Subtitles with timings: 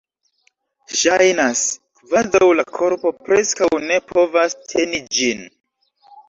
[1.01, 1.61] Ŝajnas,
[1.99, 5.47] kvazaŭ la korpo preskaŭ ne povas teni ĝin.